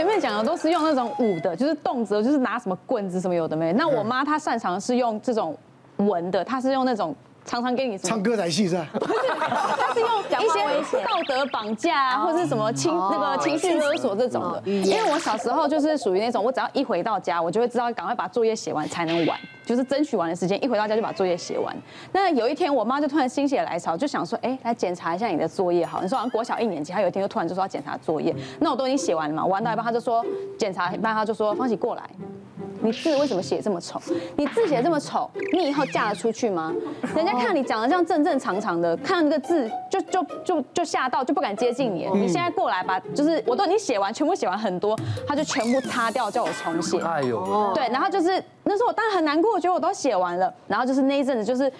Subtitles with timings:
[0.00, 3.70] 前面讲的都是用那种武的，就是动辄就是拿什么棍子什么有的没。
[3.74, 5.54] 那我妈她擅长是用这种
[5.98, 7.14] 文的，她是用那种。
[7.50, 8.86] 常常给你唱歌仔戏是吧？
[8.92, 14.62] 他是用一些道德绑架啊，或者是什么情那个情绪勒索这种的。
[14.64, 19.36] 因为我小时候就是属于那种，我只要一回到家，我就会知道赶快把作业写完才能玩，
[19.66, 20.62] 就是争取玩的时间。
[20.62, 21.76] 一回到家就把作业写完。
[22.12, 26.00] 那有一天，我妈就突然心血来潮，就想说，哎，来检查一下你的作业好。
[26.00, 28.32] 你说好像国小一年级，她有一天就突然就说要检查作业。
[28.60, 30.24] 那我都已经写完了嘛，玩到一半，她就说
[30.56, 32.02] 检查一半，她就说方喜过来。
[32.82, 34.00] 你字为什么写这么丑？
[34.36, 36.72] 你字写这么丑，你以后嫁得出去吗？
[37.14, 42.08] 人家看你长得这样正正常常的，看到那个字就就就就吓到，就不敢接近你。
[42.14, 46.98] 你现在过来吧，就是我都已经写完，全部写完很多，他就全部擦掉，叫我重写。
[47.00, 51.70] 哎呦，对，然后就是那时候我当然很难过，我觉得我都写完了，然后就是那一阵子就是。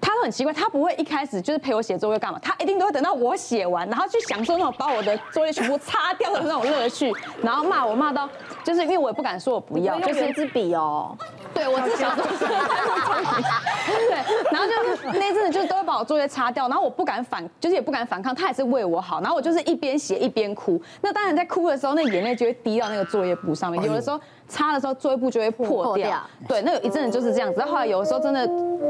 [0.00, 8.28] 他都很奇怪，他不会一开始就是陪我写作业干嘛，他一定都会等到我写完，然后去享受那种把我的作业全部擦掉的那种乐趣，然后骂我骂到，
[8.64, 11.16] 就是因为我也不敢说我不要，就是一支笔哦，
[11.56, 14.16] 对我是小时候是，对，
[14.52, 24.20] 然后就是那阵子就是都会把我作业擦掉，然后我不敢反，就是也不敢反抗，他也是为我好，然后我就是一边写一边哭，那当然在哭的时候，那眼泪就会滴到那个作业簿上面，有的时候。
[24.48, 27.60] 擦的时候作业簿就会破掉，对，那有一阵子就是这样子。
[27.62, 28.46] 后来有的时候真的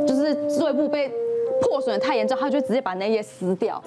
[0.06, 1.10] 就是作业簿被
[1.62, 3.82] 破损的太严重，他就直接把那页撕掉。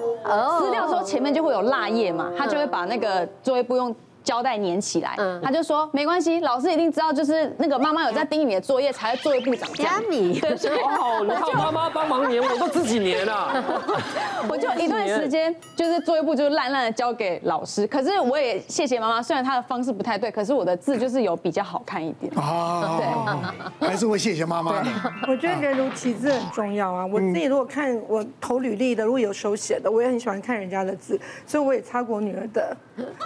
[0.59, 3.95] 撕掉之后前面就会有蜡页嘛，他就会把那个作业簿用。
[4.23, 10.01] 胶带粘起来，他就说没关系，老师一定知道，就是那个妈妈有在盯你的作业，才会作业簿长这样。
[10.09, 13.63] 米，对，好，你靠妈妈帮忙粘，我都自己粘啊。
[14.49, 22.31] 我就一段时间就是作业簿就是烂烂的交给老师，可是我也谢谢妈妈，虽然她的方式不太对，可是我的字就是有比较好看一点。
[22.37, 22.97] 啊，
[23.79, 24.89] 对， 还是会谢谢妈妈的。
[25.27, 27.05] 我觉得人如其字很重要啊。
[27.05, 32.75] 我自己如果看我投履历的，如果有手写的，我也很喜欢看人家的字，所以我也擦过女儿的，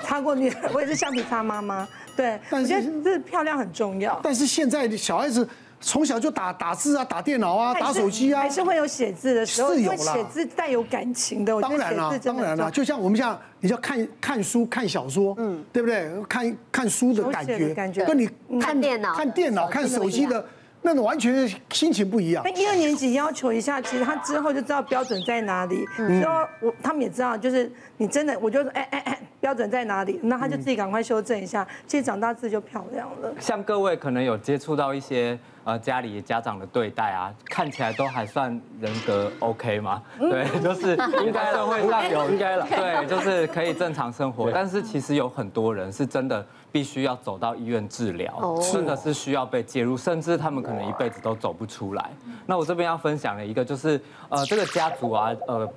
[0.03, 0.95] 擦过女儿，我也是。
[1.03, 4.19] 橡皮擦妈妈，对，但是我觉得这漂亮很重要。
[4.23, 5.45] 但是现在的小孩子
[5.81, 11.59] 从小就打打字啊，打电脑啊，打手机啊，还是会有写字的时候，是有啦，写字带有感情的。
[11.59, 16.09] 当然了，当然了，就像我们像你叫看看书、看小说，嗯，对不对？
[16.29, 18.29] 看看书的感觉，感觉跟你
[18.61, 20.45] 看电脑、看电脑、看手机的。
[20.85, 22.43] 那种完全心情不一样。
[22.43, 25.85] 那一二年级要求一下，其实他之后就知道标准在哪里。
[25.97, 26.21] 嗯。
[26.21, 30.17] 说我他们也知道，就是你真的，我就说哎哎哎，标准在哪里？
[30.23, 31.67] 那他就自己赶快修正一下。
[31.85, 33.29] 其实长大字就漂亮了。
[33.41, 38.49] 像各位可能有接触到一些呃家里家长的对待啊，看起来都还算
[38.79, 40.01] 人格 OK 嘛？
[40.17, 40.95] 对， 就是
[41.25, 42.65] 应该社会上有 应该了。
[42.69, 44.49] 对，就是可以正常生活。
[44.49, 46.45] 但是其实有很多人是真的。
[46.73, 52.09] 必须要走到医院治疗，真的是需要被介入，甚至他们可能一辈子都走不出来。
[52.47, 55.69] 那我这边要分享的一个就是，呃，这个家族啊，呃，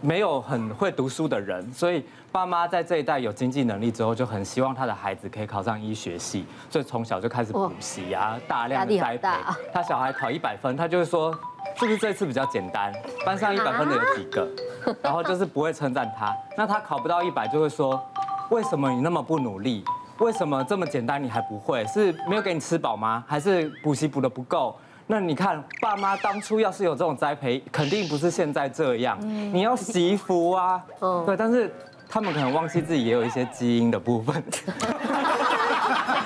[0.00, 9.28] 没有很会读书的人，所以爸妈在这一代有经济能力之后，就很希望他的孩子可以考上医学系，所以从小就开始补习啊，大量的栽培。
[9.72, 11.32] 他小孩考一百分，他就会说，
[11.76, 12.92] 是不是这次比较简单？
[13.24, 14.48] 班上一百分的有几个？
[15.02, 16.34] 然后就是不会称赞他。
[16.56, 18.02] 那他考不到一百，就会说，
[18.50, 19.84] 为什么你那么不努力？
[20.18, 21.84] 为什么这么简单你还不会？
[21.86, 23.24] 是没有给你吃饱吗？
[23.26, 24.76] 还是补习补的不够？
[25.06, 29.18] 那你看，爸妈当初要是有这种栽培，肯定不是现在这样。
[29.52, 30.82] 你要惜福啊，
[31.26, 31.36] 对。
[31.36, 31.70] 但是
[32.08, 34.42] 他们可能忘记自己也有一些基因的部分。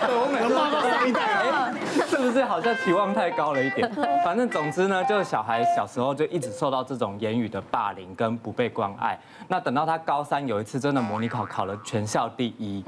[0.09, 1.75] 我每次骂到上一代，
[2.07, 3.91] 是不是好像期望太高了一点？
[4.25, 9.19] 反正总之呢，就是小孩小时候就一直受到这种言语的霸凌跟不被关爱。
[9.49, 12.85] 那等到他高三有一次真的模拟考考了全校第一。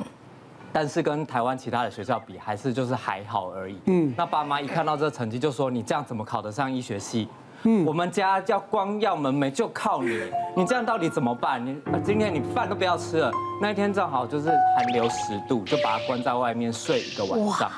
[0.72, 3.78] 但是跟台湾其他的学校比，还是就是还好而已。
[3.86, 7.28] 嗯，那爸妈一看到这个成绩，就说你这样怎么考得上医学系？
[7.64, 10.20] 嗯，我们家要光耀门楣就靠你，
[10.54, 11.64] 你这样到底怎么办？
[11.66, 13.32] 你今天你饭都不要吃了。
[13.60, 17.68] 那一天正好就是寒流十度，就把他关在外面睡一个晚上。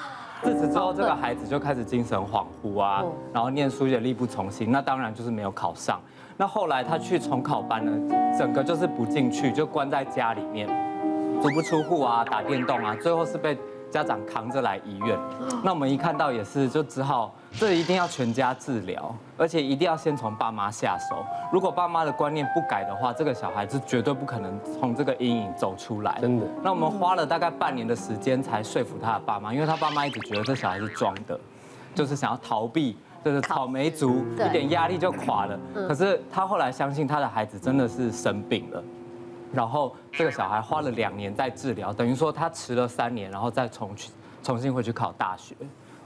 [0.42, 3.02] 自此之后，这个孩子就开始精神恍惚啊，
[3.32, 4.70] 然后念书也力不从心。
[4.70, 5.98] 那当然就是没有考上。
[6.36, 7.92] 那后来他去重考班呢，
[8.38, 10.68] 整个就是不进去，就关在家里面。
[11.40, 13.56] 足不出户啊，打电动啊，最后是被
[13.90, 15.18] 家长扛着来医院。
[15.64, 21.24] 那我们一看到也是，就只好这一定要全家治疗，而且一定要先从爸妈下手。
[21.52, 26.18] 如果爸妈的观念不改的话，这个小孩子绝对不可能从这个阴影走出来。
[26.20, 26.46] 真的。
[26.62, 31.38] 那我们花了大概半年的时间才说服他的爸妈，因为他爸妈一直觉得这小孩是装的，
[31.94, 35.58] 就是想要逃避，就是草莓族，一点压力就垮了。
[35.88, 38.82] 可是他后来相信他的孩子真的是生病了。
[39.52, 44.10] 然后这个小孩花了两年在治疗，等于说他迟了三年，然后再重去
[44.42, 45.54] 重新回去考大学。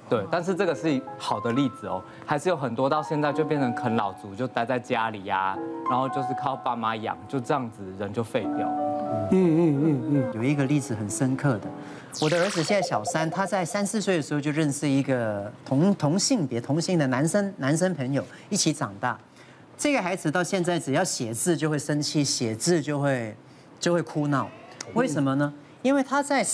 [0.07, 5.57] 对，但是这个是好的例子哦，还是有很多到现在就变成啃老族，就待在家里呀，
[5.89, 8.69] 然后就是靠爸妈养，就这样子人就废掉。
[9.31, 11.69] 嗯嗯嗯嗯，有一个例子很深刻的，
[12.21, 19.19] 我的儿子现在小三，他在三四岁的时候就认识一个同同性别同性的男生男生朋友，一起长大。
[19.77, 23.37] 这个孩子到现在只要写字就会生气，写字就会
[23.79, 24.51] 就会哭闹，
[24.95, 25.53] 为什么呢？
[25.83, 26.47] 因为他在。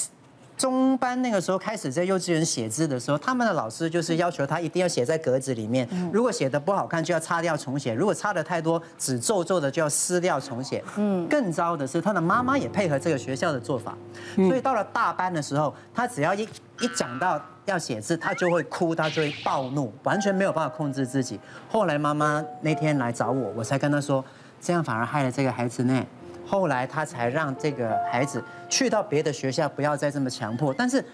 [0.61, 5.89] 中班那个时候开始在幼稚园写字的时候，他们的老师就是要求他一定要写在格子里面。
[6.13, 10.85] 如果写的不好看，就要擦掉重写；如果擦的太多，纸皱皱的就要撕掉重写。
[10.99, 13.97] 嗯，更糟的是他的妈妈也配合这个学校的做法，
[14.37, 16.47] 所以到了大班的时候，他只要一
[16.79, 21.41] 一讲到要写字，他就会哭，他就会暴怒，完全没有办法控制自己。
[21.71, 24.23] 后来妈妈那天来找我，我才跟他说，
[24.61, 26.05] 这样反而害了这个孩子呢。
[26.51, 30.75] 后来他才让这个孩子去到别的学校，不要再这么强迫。
[30.75, 31.05] 但是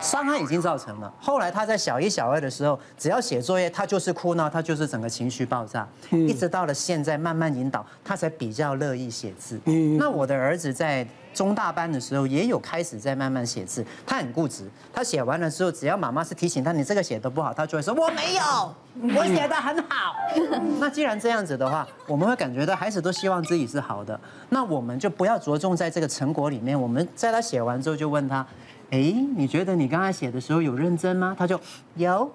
[0.00, 1.12] 伤害已经造成了。
[1.20, 5.86] 后来他在小一、小二的时候，只要写作业，他就是哭闹，他就是整个情绪爆炸。
[6.10, 9.60] 一直到了现在，慢慢引导，他才比较乐意写字。
[9.98, 11.06] 那我的儿子在。
[11.34, 18.72] 中大班的时候也有开始在慢慢写字，他很固执，他写完了之后，只要妈妈是提醒他，你这个写的不好，他就会说我没有，
[19.18, 20.14] 我写的很好。
[20.78, 24.20] 那既然这样子的话，我们会感觉到孩子都希望自己是好的，
[24.50, 26.80] 那我们就不要着重在这个成果里面。
[26.80, 28.46] 我们在他写完之后就问他，
[28.90, 31.34] 哎，你觉得你刚才写的时候有认真吗？
[31.38, 31.58] 他就
[31.96, 32.30] 有，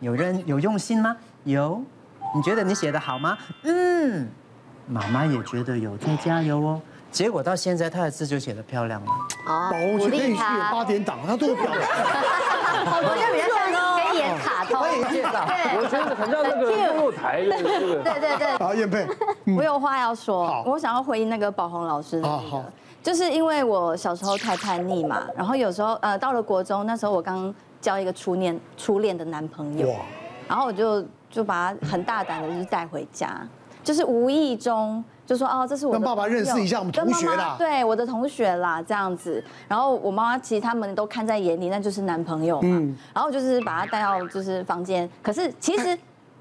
[0.00, 1.16] 有认有用心吗？
[1.44, 1.82] 有。
[2.34, 3.38] 你觉得你写的好吗？
[3.62, 4.28] 嗯，
[4.88, 6.80] 妈妈也觉得有，再加油哦。
[7.10, 9.06] 结果到现在，他的字就写的漂亮了。
[9.46, 10.70] 哦，鼓励他。
[10.70, 11.72] 八点档，他都有表达。
[12.98, 14.80] 我就比较像可以演卡通。
[14.82, 15.46] 可以介绍。
[15.78, 18.02] 我觉得很像那个电视台的那个。
[18.02, 18.58] 对对对。
[18.58, 19.06] 好，燕佩。
[19.56, 20.62] 我有话要说。
[20.66, 22.28] 我想要回应那个宝红老师的。
[22.28, 22.64] 好。
[23.06, 29.94] 就是因为我小时候太叛逆嘛，然后有时候呃到了国中，那时候我刚交一个初恋初恋的男朋友。
[30.48, 33.40] 然后我就就把他很大胆的就是带回家，
[33.84, 35.04] 就是无意中。
[35.24, 39.42] 就说哦，这是我跟爸爸认识一下，我们同学啦，对，我的同学啦，这样子。
[39.68, 42.68] 然后我妈妈其实他们都看在眼里，那就是男朋友嘛。
[42.68, 42.96] 嗯。
[43.14, 45.96] 然后就是把他带到就是房间，可是其实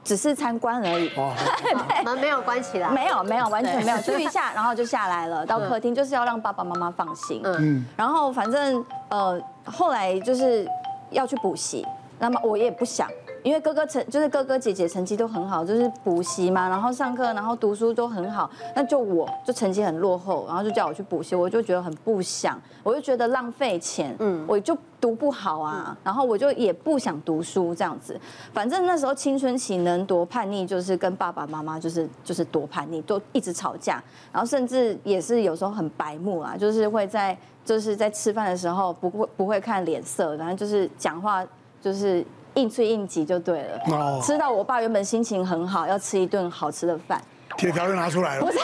[0.06, 1.10] 只是参观而已。
[1.18, 1.34] 哦。
[2.06, 2.90] 门没有关起来。
[2.92, 7.42] 没有没有，完全没有，就一下，然后就下来了，到客厅，就是要让爸爸妈妈放心。
[7.44, 7.86] 嗯。
[7.98, 10.66] 然后反正呃，后来就是
[11.10, 11.86] 要去补习，
[12.20, 13.10] 那么我也不想。
[13.46, 28.20] 因为哥哥成就是哥哥姐姐成绩都很好，就是补习嘛，然后上课，然后读书都很好，那就我就成绩很落后，然后就叫我去补习，我就觉得很不想，我就觉得浪费钱，嗯，我就读不好啊，然后我就也不想读书这样子，
[28.52, 41.46] 反正那时候青春期能多叛逆，就是跟爸爸妈妈就是就是多叛逆，都一直吵架，然后甚至也是有时候很白目啊，就是会在就是在吃饭的时候不会不会看脸色，然后就是讲话
[41.80, 42.26] 就是。
[42.56, 47.22] 硬催应急就对了，哦、吃到我爸原本心情很好，要吃一顿好吃的饭，
[47.58, 48.58] 铁条就拿出来了，不是，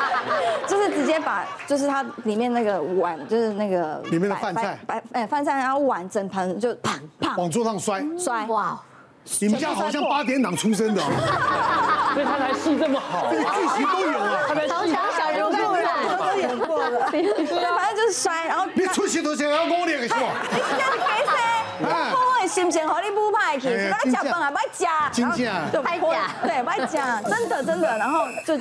[0.66, 8.04] 就是直接把就是它里面那个碗，就是那个里面的饭菜，白哎饭菜，然后碗整盘就砰砰往桌上摔。
[8.18, 8.80] 摔，哇！
[9.40, 11.02] 你们家好像八点档出身的，
[12.14, 15.58] 所以他才戏这么好，这个剧情都有啊，他才从小小人物都
[16.38, 17.34] 演过了，对，
[17.76, 20.20] 反正就是摔，然后别出戏都想要我练是吧？
[22.86, 28.54] 心情和你不派去，那个脚本还不假，真假，太假， 对，不假，真的真的，然后就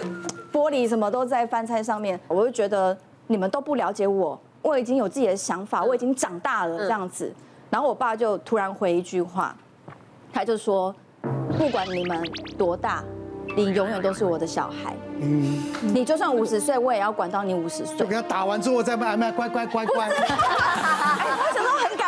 [0.52, 7.34] 玻璃什么都在饭菜上面，我就觉得你们都不了解我，我已经有自己的想法，我已经长大了这样子，
[7.70, 9.56] 然后我爸就突然回一句话，
[10.34, 10.94] 他就说，
[11.58, 12.22] 不管你们
[12.58, 13.04] 多大，
[13.56, 20.10] 你永远都是我的小孩，嗯，你就算五十岁，我也要管到你五十岁，就给他打完之后再卖卖乖乖乖乖。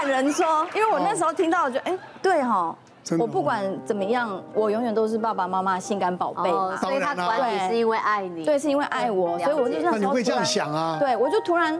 [0.08, 2.76] 人说，因为我那时候听到，我就哎，对哈，
[3.20, 6.76] 我不管怎么样，我永远都是爸爸妈妈心肝宝贝嘛。
[6.78, 9.98] 所以他管你是因为爱你，对，是因为爱我，所以我就那时候。
[9.98, 10.98] 你会这样想啊？
[11.00, 11.80] 对，我就突然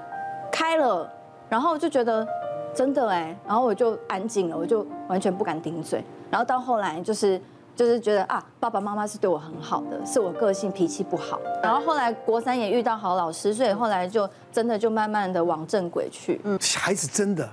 [0.52, 1.10] 开了，
[1.50, 2.26] 然后就觉得
[2.74, 6.04] 真的哎，然后我就安静了，我就完全不敢顶嘴。
[6.30, 7.40] 然后到后来就是
[7.76, 11.40] 就是觉得啊，爸爸妈妈是对我很好的，是我个性脾气不好。
[11.62, 16.40] 然后后来国三也遇到好老师，所以后来就真的就慢慢的往正轨去。
[16.44, 17.48] 嗯，孩子真的。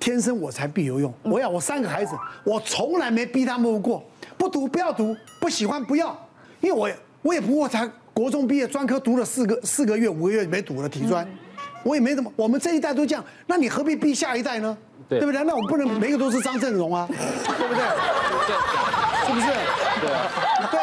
[0.00, 1.12] 天生我才必有用。
[1.22, 4.02] 我要我三个孩子，我从来没逼他们过。
[4.38, 6.18] 不读不要读，不喜欢不要。
[6.60, 6.90] 因为我
[7.22, 11.26] 我也不过才国中毕业，专科读了四个四个月五个月没读了体专，
[11.84, 12.32] 我也没怎么。
[12.34, 14.76] 我们这一代都这样，那你何必逼下一代呢？
[15.08, 15.44] 对，不对？
[15.44, 17.82] 那我们不能每个都是张振荣啊，对不对？
[19.30, 19.46] 是不是？
[20.00, 20.10] 对。
[20.70, 20.80] 对。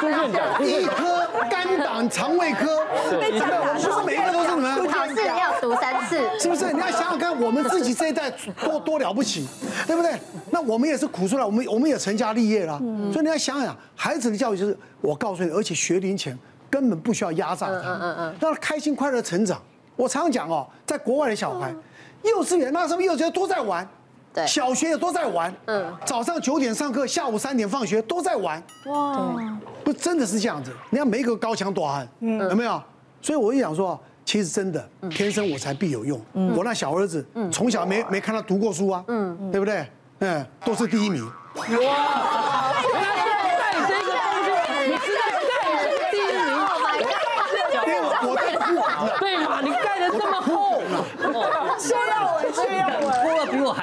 [0.00, 2.86] 朱院长，医科、肝胆肠胃科，
[3.20, 4.86] 被讲打不是每一个都是你们。
[4.86, 6.72] 考试要读三次，是不是？
[6.72, 8.30] 你要想想看，我们自己这一代
[8.62, 9.48] 多多了不起，
[9.88, 10.12] 对不对？
[10.52, 12.78] 那我们也是苦出来，我们我们也成家立业了。
[13.12, 16.38] 所以你要想想，孩子的教育就是我告诉你，而且学龄前
[16.70, 19.60] 根本不需要压榨他，嗯嗯嗯，让他开心快乐成长。
[19.96, 21.74] 我常常讲哦，在国外的小孩，
[22.22, 23.86] 幼稚园那时候幼稚园都在玩。
[24.32, 29.34] 对，小学也都在玩，嗯，早上九点上课，下午三点放学，都在玩，哇，
[29.82, 30.70] 不真的是这样子。
[30.90, 32.82] 你看每一个高强短汉，嗯，有没有？
[33.20, 36.20] 所以我就想说，其实真的天生我材必有用。
[36.56, 39.84] 我那小儿子，从小没没看他读过书啊，嗯，对不对？
[40.20, 41.26] 嗯，都是第一名。
[41.26, 41.32] 哇，
[41.64, 41.70] 带
[43.88, 44.48] 这个东西，
[44.86, 45.18] 你是在
[45.48, 45.50] 盖
[45.82, 46.38] 是第一名？
[47.86, 48.82] 因为我在铺的，
[49.18, 49.60] 对嘛？
[49.62, 50.80] 你盖的这么厚，
[51.78, 53.08] 需要我，需要我，